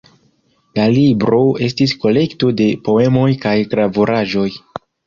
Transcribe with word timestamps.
La 0.79 0.85
libro 0.95 1.41
estis 1.67 1.95
kolekto 2.07 2.53
de 2.63 2.69
poemoj 2.89 3.31
kaj 3.47 3.57
gravuraĵoj. 3.77 4.53